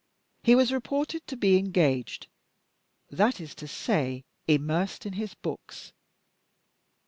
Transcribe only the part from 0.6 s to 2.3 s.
reported to be engaged;